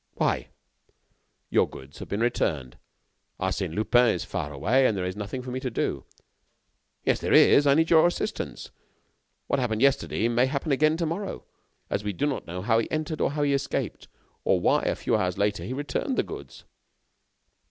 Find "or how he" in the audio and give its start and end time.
13.21-13.53